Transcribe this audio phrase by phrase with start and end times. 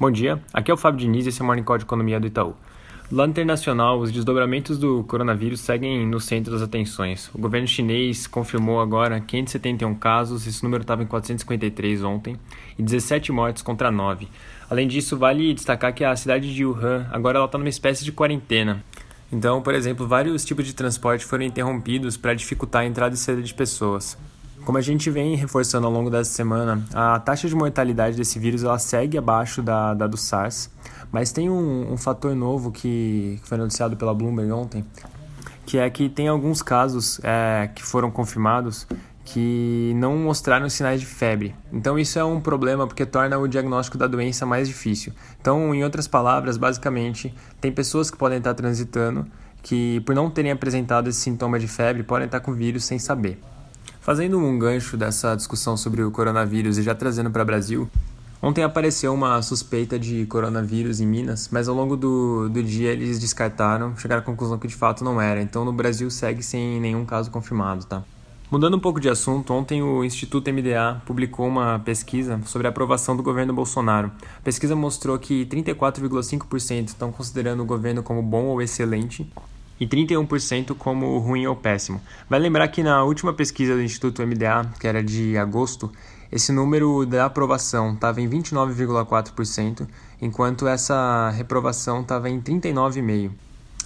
[0.00, 2.18] Bom dia, aqui é o Fábio Diniz e esse é o Morning Call de Economia
[2.18, 2.54] do Itaú.
[3.10, 7.30] Lado internacional, os desdobramentos do coronavírus seguem no centro das atenções.
[7.34, 12.36] O governo chinês confirmou agora 571 casos, esse número estava em 453 ontem,
[12.78, 14.26] e 17 mortes contra 9.
[14.68, 18.82] Além disso, vale destacar que a cidade de Wuhan agora está numa espécie de quarentena.
[19.30, 23.42] Então, por exemplo, vários tipos de transporte foram interrompidos para dificultar a entrada e saída
[23.42, 24.16] de pessoas.
[24.64, 28.62] Como a gente vem reforçando ao longo dessa semana, a taxa de mortalidade desse vírus
[28.62, 30.70] ela segue abaixo da, da do SARS,
[31.10, 34.84] mas tem um, um fator novo que, que, foi noticiado pela Bloomberg ontem,
[35.66, 38.86] que é que tem alguns casos é, que foram confirmados
[39.24, 41.54] que não mostraram sinais de febre.
[41.72, 45.12] Então isso é um problema porque torna o diagnóstico da doença mais difícil.
[45.40, 49.24] Então, em outras palavras, basicamente, tem pessoas que podem estar transitando
[49.62, 52.98] que por não terem apresentado esse sintoma de febre podem estar com o vírus sem
[52.98, 53.38] saber.
[54.02, 57.88] Fazendo um gancho dessa discussão sobre o coronavírus e já trazendo para o Brasil,
[58.42, 63.20] ontem apareceu uma suspeita de coronavírus em Minas, mas ao longo do, do dia eles
[63.20, 65.40] descartaram, chegaram à conclusão que de fato não era.
[65.40, 68.02] Então no Brasil segue sem nenhum caso confirmado, tá?
[68.50, 73.16] Mudando um pouco de assunto, ontem o Instituto MDA publicou uma pesquisa sobre a aprovação
[73.16, 74.10] do governo Bolsonaro.
[74.36, 79.32] A pesquisa mostrou que 34,5% estão considerando o governo como bom ou excelente
[79.82, 82.00] e 31% como ruim ou péssimo.
[82.30, 85.90] Vai lembrar que na última pesquisa do Instituto MDA, que era de agosto,
[86.30, 89.88] esse número da aprovação estava em 29,4%,
[90.20, 93.32] enquanto essa reprovação estava em 39,5%.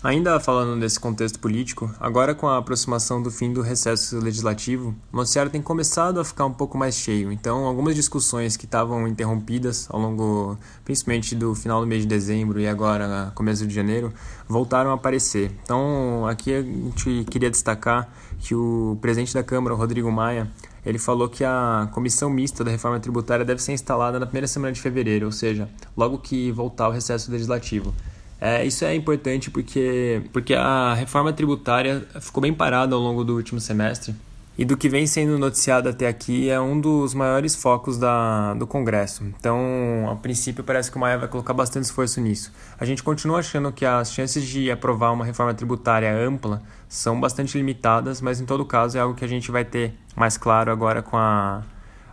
[0.06, 5.16] Ainda falando desse contexto político, agora com a aproximação do fim do recesso legislativo, o
[5.16, 7.32] noticiário tem começado a ficar um pouco mais cheio.
[7.32, 12.60] Então, algumas discussões que estavam interrompidas ao longo, principalmente do final do mês de dezembro
[12.60, 14.14] e agora começo de janeiro,
[14.48, 15.50] voltaram a aparecer.
[15.64, 20.48] Então, aqui a gente queria destacar que o presidente da Câmara, Rodrigo Maia,
[20.84, 24.72] ele falou que a comissão mista da reforma tributária deve ser instalada na primeira semana
[24.72, 27.92] de fevereiro, ou seja, logo que voltar o recesso legislativo.
[28.40, 33.34] É, isso é importante porque, porque a reforma tributária ficou bem parada ao longo do
[33.34, 34.14] último semestre
[34.58, 38.66] e do que vem sendo noticiado até aqui é um dos maiores focos da, do
[38.66, 39.22] Congresso.
[39.24, 42.52] Então, a princípio, parece que o Maia vai colocar bastante esforço nisso.
[42.80, 47.58] A gente continua achando que as chances de aprovar uma reforma tributária ampla são bastante
[47.58, 51.02] limitadas, mas em todo caso é algo que a gente vai ter mais claro agora,
[51.02, 51.62] com a,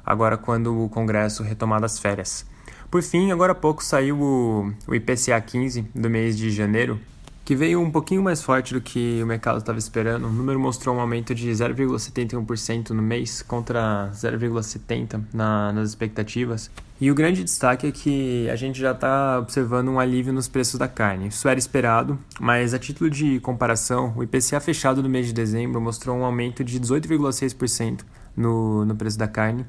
[0.05, 2.45] agora quando o Congresso retomar das férias.
[2.93, 6.99] Por fim, agora há pouco saiu o, o IPCA 15 do mês de janeiro,
[7.43, 10.27] que veio um pouquinho mais forte do que o mercado estava esperando.
[10.27, 16.69] O número mostrou um aumento de 0,71% no mês contra 0,70% na, nas expectativas.
[17.01, 20.77] E o grande destaque é que a gente já está observando um alívio nos preços
[20.77, 21.29] da carne.
[21.29, 25.81] Isso era esperado, mas a título de comparação, o IPCA fechado do mês de dezembro
[25.81, 28.01] mostrou um aumento de 18,6%
[28.37, 29.65] no, no preço da carne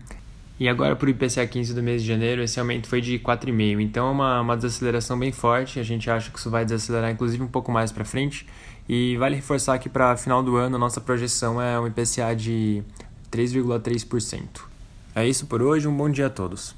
[0.59, 3.81] e agora para o IPCA 15 do mês de janeiro, esse aumento foi de 4,5.
[3.81, 5.81] Então é uma, uma desaceleração bem forte.
[5.81, 8.47] A gente acha que isso vai desacelerar inclusive um pouco mais para frente.
[8.89, 12.83] E vale reforçar que para final do ano a nossa projeção é um IPCA de
[13.33, 14.63] 3,3%.
[15.15, 16.75] É isso por hoje, um bom dia a todos.